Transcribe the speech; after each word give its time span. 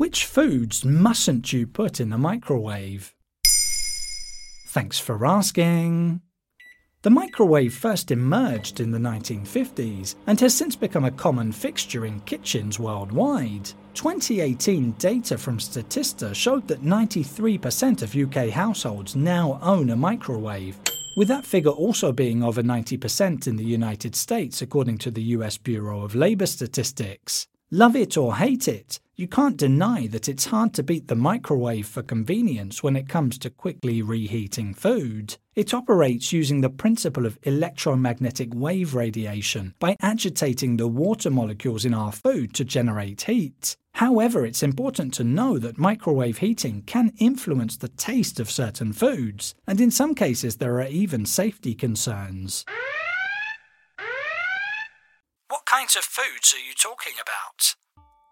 Which 0.00 0.24
foods 0.24 0.82
mustn't 0.82 1.52
you 1.52 1.66
put 1.66 2.00
in 2.00 2.08
the 2.08 2.16
microwave? 2.16 3.14
Thanks 4.68 4.98
for 4.98 5.26
asking. 5.26 6.22
The 7.02 7.10
microwave 7.10 7.74
first 7.74 8.10
emerged 8.10 8.80
in 8.80 8.92
the 8.92 8.98
1950s 8.98 10.14
and 10.26 10.40
has 10.40 10.54
since 10.54 10.74
become 10.74 11.04
a 11.04 11.10
common 11.10 11.52
fixture 11.52 12.06
in 12.06 12.20
kitchens 12.20 12.80
worldwide. 12.80 13.66
2018 13.92 14.92
data 14.92 15.36
from 15.36 15.58
Statista 15.58 16.34
showed 16.34 16.66
that 16.68 16.82
93% 16.82 18.00
of 18.00 18.16
UK 18.16 18.48
households 18.48 19.14
now 19.14 19.58
own 19.60 19.90
a 19.90 19.96
microwave, 19.96 20.80
with 21.18 21.28
that 21.28 21.44
figure 21.44 21.72
also 21.72 22.10
being 22.10 22.42
over 22.42 22.62
90% 22.62 23.46
in 23.46 23.56
the 23.56 23.64
United 23.64 24.16
States, 24.16 24.62
according 24.62 24.96
to 24.96 25.10
the 25.10 25.36
US 25.36 25.58
Bureau 25.58 26.00
of 26.00 26.14
Labor 26.14 26.46
Statistics. 26.46 27.48
Love 27.70 27.94
it 27.94 28.16
or 28.16 28.36
hate 28.36 28.66
it, 28.66 28.98
you 29.20 29.28
can't 29.28 29.58
deny 29.58 30.06
that 30.06 30.30
it's 30.30 30.46
hard 30.46 30.72
to 30.72 30.82
beat 30.82 31.08
the 31.08 31.14
microwave 31.14 31.86
for 31.86 32.02
convenience 32.02 32.82
when 32.82 32.96
it 32.96 33.06
comes 33.06 33.36
to 33.36 33.50
quickly 33.50 34.00
reheating 34.00 34.72
food. 34.72 35.36
It 35.54 35.74
operates 35.74 36.32
using 36.32 36.62
the 36.62 36.70
principle 36.70 37.26
of 37.26 37.38
electromagnetic 37.42 38.54
wave 38.54 38.94
radiation 38.94 39.74
by 39.78 39.96
agitating 40.00 40.78
the 40.78 40.88
water 40.88 41.30
molecules 41.30 41.84
in 41.84 41.92
our 41.92 42.12
food 42.12 42.54
to 42.54 42.64
generate 42.64 43.22
heat. 43.22 43.76
However, 43.92 44.46
it's 44.46 44.62
important 44.62 45.12
to 45.14 45.24
know 45.24 45.58
that 45.58 45.76
microwave 45.76 46.38
heating 46.38 46.82
can 46.86 47.12
influence 47.18 47.76
the 47.76 47.88
taste 47.88 48.40
of 48.40 48.50
certain 48.50 48.94
foods, 48.94 49.54
and 49.66 49.82
in 49.82 49.90
some 49.90 50.14
cases, 50.14 50.56
there 50.56 50.76
are 50.80 50.86
even 50.86 51.26
safety 51.26 51.74
concerns. 51.74 52.64
What 55.48 55.66
kinds 55.66 55.94
of 55.94 56.04
foods 56.04 56.54
are 56.54 56.66
you 56.66 56.72
talking 56.74 57.14
about? 57.20 57.74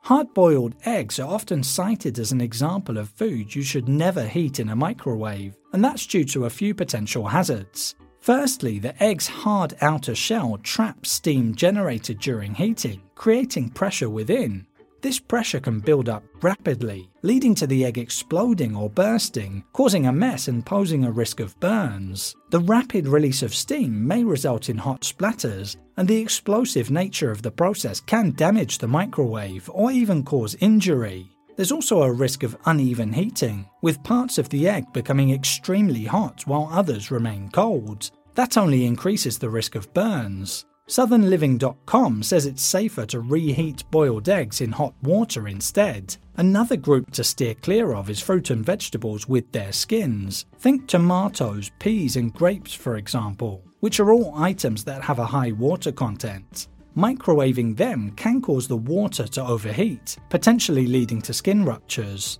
Hard 0.02 0.32
boiled 0.32 0.74
eggs 0.86 1.18
are 1.18 1.28
often 1.28 1.62
cited 1.62 2.18
as 2.18 2.32
an 2.32 2.40
example 2.40 2.96
of 2.96 3.10
food 3.10 3.54
you 3.54 3.62
should 3.62 3.88
never 3.88 4.26
heat 4.26 4.58
in 4.58 4.70
a 4.70 4.76
microwave, 4.76 5.56
and 5.72 5.84
that's 5.84 6.06
due 6.06 6.24
to 6.24 6.46
a 6.46 6.50
few 6.50 6.74
potential 6.74 7.26
hazards. 7.26 7.94
Firstly, 8.20 8.78
the 8.78 9.00
egg's 9.02 9.26
hard 9.26 9.74
outer 9.80 10.14
shell 10.14 10.58
traps 10.58 11.10
steam 11.10 11.54
generated 11.54 12.18
during 12.20 12.54
heating, 12.54 13.02
creating 13.14 13.70
pressure 13.70 14.10
within, 14.10 14.66
this 15.00 15.18
pressure 15.18 15.60
can 15.60 15.80
build 15.80 16.08
up 16.08 16.24
rapidly, 16.42 17.10
leading 17.22 17.54
to 17.56 17.66
the 17.66 17.84
egg 17.84 17.98
exploding 17.98 18.74
or 18.74 18.90
bursting, 18.90 19.64
causing 19.72 20.06
a 20.06 20.12
mess 20.12 20.48
and 20.48 20.64
posing 20.64 21.04
a 21.04 21.10
risk 21.10 21.40
of 21.40 21.58
burns. 21.60 22.34
The 22.50 22.60
rapid 22.60 23.06
release 23.06 23.42
of 23.42 23.54
steam 23.54 24.06
may 24.06 24.24
result 24.24 24.68
in 24.68 24.78
hot 24.78 25.02
splatters, 25.02 25.76
and 25.96 26.08
the 26.08 26.20
explosive 26.20 26.90
nature 26.90 27.30
of 27.30 27.42
the 27.42 27.50
process 27.50 28.00
can 28.00 28.32
damage 28.32 28.78
the 28.78 28.88
microwave 28.88 29.68
or 29.72 29.90
even 29.90 30.24
cause 30.24 30.56
injury. 30.60 31.28
There's 31.56 31.72
also 31.72 32.02
a 32.02 32.12
risk 32.12 32.44
of 32.44 32.56
uneven 32.66 33.12
heating, 33.12 33.68
with 33.82 34.02
parts 34.04 34.38
of 34.38 34.48
the 34.48 34.68
egg 34.68 34.92
becoming 34.92 35.32
extremely 35.32 36.04
hot 36.04 36.46
while 36.46 36.68
others 36.70 37.10
remain 37.10 37.50
cold. 37.50 38.10
That 38.36 38.56
only 38.56 38.86
increases 38.86 39.38
the 39.38 39.50
risk 39.50 39.74
of 39.74 39.92
burns. 39.92 40.66
SouthernLiving.com 40.88 42.22
says 42.22 42.46
it's 42.46 42.62
safer 42.62 43.04
to 43.06 43.20
reheat 43.20 43.84
boiled 43.90 44.30
eggs 44.30 44.62
in 44.62 44.72
hot 44.72 44.94
water 45.02 45.46
instead. 45.46 46.16
Another 46.38 46.76
group 46.76 47.10
to 47.10 47.22
steer 47.22 47.54
clear 47.54 47.92
of 47.92 48.08
is 48.08 48.22
fruit 48.22 48.48
and 48.48 48.64
vegetables 48.64 49.28
with 49.28 49.52
their 49.52 49.70
skins. 49.70 50.46
Think 50.60 50.86
tomatoes, 50.86 51.70
peas, 51.78 52.16
and 52.16 52.32
grapes, 52.32 52.72
for 52.72 52.96
example, 52.96 53.62
which 53.80 54.00
are 54.00 54.12
all 54.12 54.32
items 54.36 54.82
that 54.84 55.02
have 55.02 55.18
a 55.18 55.26
high 55.26 55.52
water 55.52 55.92
content. 55.92 56.68
Microwaving 56.96 57.76
them 57.76 58.10
can 58.16 58.40
cause 58.40 58.66
the 58.66 58.76
water 58.76 59.26
to 59.28 59.46
overheat, 59.46 60.16
potentially 60.30 60.86
leading 60.86 61.20
to 61.20 61.34
skin 61.34 61.66
ruptures. 61.66 62.38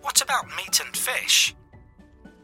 What 0.00 0.22
about 0.22 0.46
meat 0.56 0.80
and 0.80 0.96
fish? 0.96 1.54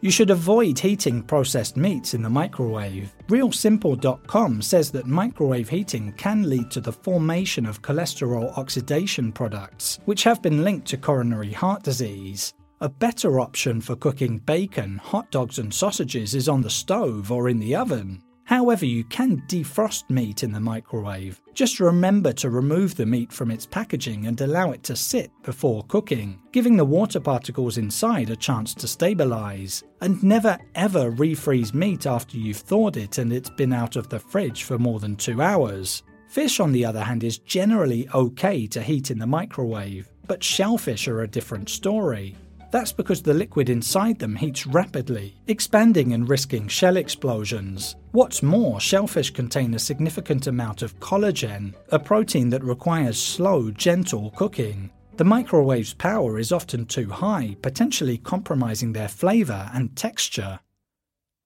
You 0.06 0.12
should 0.12 0.30
avoid 0.30 0.78
heating 0.78 1.20
processed 1.20 1.76
meats 1.76 2.14
in 2.14 2.22
the 2.22 2.30
microwave. 2.30 3.12
RealSimple.com 3.26 4.62
says 4.62 4.92
that 4.92 5.08
microwave 5.08 5.68
heating 5.68 6.12
can 6.12 6.48
lead 6.48 6.70
to 6.70 6.80
the 6.80 6.92
formation 6.92 7.66
of 7.66 7.82
cholesterol 7.82 8.56
oxidation 8.56 9.32
products, 9.32 9.98
which 10.04 10.22
have 10.22 10.40
been 10.40 10.62
linked 10.62 10.86
to 10.86 10.96
coronary 10.96 11.52
heart 11.52 11.82
disease. 11.82 12.54
A 12.82 12.88
better 12.88 13.40
option 13.40 13.80
for 13.80 13.96
cooking 13.96 14.38
bacon, 14.38 14.98
hot 14.98 15.28
dogs, 15.32 15.58
and 15.58 15.74
sausages 15.74 16.36
is 16.36 16.48
on 16.48 16.60
the 16.60 16.70
stove 16.70 17.32
or 17.32 17.48
in 17.48 17.58
the 17.58 17.74
oven. 17.74 18.22
However, 18.46 18.86
you 18.86 19.02
can 19.02 19.42
defrost 19.48 20.08
meat 20.08 20.44
in 20.44 20.52
the 20.52 20.60
microwave. 20.60 21.42
Just 21.52 21.80
remember 21.80 22.32
to 22.34 22.48
remove 22.48 22.94
the 22.94 23.04
meat 23.04 23.32
from 23.32 23.50
its 23.50 23.66
packaging 23.66 24.26
and 24.26 24.40
allow 24.40 24.70
it 24.70 24.84
to 24.84 24.94
sit 24.94 25.32
before 25.42 25.82
cooking, 25.88 26.40
giving 26.52 26.76
the 26.76 26.84
water 26.84 27.18
particles 27.18 27.76
inside 27.76 28.30
a 28.30 28.36
chance 28.36 28.72
to 28.74 28.86
stabilize. 28.86 29.82
And 30.00 30.22
never 30.22 30.58
ever 30.76 31.10
refreeze 31.10 31.74
meat 31.74 32.06
after 32.06 32.36
you've 32.36 32.58
thawed 32.58 32.96
it 32.96 33.18
and 33.18 33.32
it's 33.32 33.50
been 33.50 33.72
out 33.72 33.96
of 33.96 34.08
the 34.08 34.20
fridge 34.20 34.62
for 34.62 34.78
more 34.78 35.00
than 35.00 35.16
two 35.16 35.42
hours. 35.42 36.04
Fish, 36.28 36.60
on 36.60 36.70
the 36.70 36.84
other 36.84 37.02
hand, 37.02 37.24
is 37.24 37.38
generally 37.38 38.08
okay 38.14 38.68
to 38.68 38.80
heat 38.80 39.10
in 39.10 39.18
the 39.18 39.26
microwave, 39.26 40.08
but 40.28 40.44
shellfish 40.44 41.08
are 41.08 41.22
a 41.22 41.28
different 41.28 41.68
story. 41.68 42.36
That's 42.70 42.92
because 42.92 43.22
the 43.22 43.34
liquid 43.34 43.70
inside 43.70 44.18
them 44.18 44.36
heats 44.36 44.66
rapidly, 44.66 45.36
expanding 45.46 46.12
and 46.12 46.28
risking 46.28 46.68
shell 46.68 46.96
explosions. 46.96 47.96
What's 48.12 48.42
more, 48.42 48.80
shellfish 48.80 49.30
contain 49.30 49.74
a 49.74 49.78
significant 49.78 50.46
amount 50.46 50.82
of 50.82 50.98
collagen, 51.00 51.74
a 51.90 51.98
protein 51.98 52.50
that 52.50 52.64
requires 52.64 53.22
slow, 53.22 53.70
gentle 53.70 54.30
cooking. 54.36 54.90
The 55.16 55.24
microwave's 55.24 55.94
power 55.94 56.38
is 56.38 56.52
often 56.52 56.84
too 56.84 57.08
high, 57.08 57.56
potentially 57.62 58.18
compromising 58.18 58.92
their 58.92 59.08
flavour 59.08 59.70
and 59.72 59.96
texture. 59.96 60.60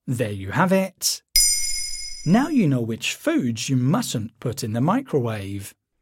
There 0.07 0.33
you 0.33 0.51
have 0.51 0.73
it. 0.73 1.23
Now 2.27 2.49
you 2.49 2.67
know 2.67 2.81
which 2.81 3.15
foods 3.15 3.69
you 3.69 3.77
mustn't 3.77 4.39
put 4.41 4.65
in 4.65 4.73
the 4.73 4.81
microwave. 4.81 5.75